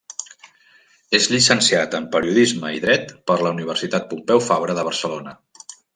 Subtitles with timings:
[1.17, 5.37] És llicenciat en periodisme i dret per la Universitat Pompeu Fabra de Barcelona.